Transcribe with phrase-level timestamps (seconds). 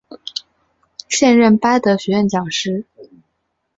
[1.09, 2.85] 现任巴德学院讲师。